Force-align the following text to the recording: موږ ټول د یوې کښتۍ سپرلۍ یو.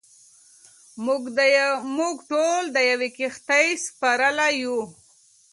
موږ 1.97 2.15
ټول 2.31 2.63
د 2.75 2.77
یوې 2.91 3.09
کښتۍ 3.17 3.67
سپرلۍ 3.85 4.53
یو. 4.63 4.77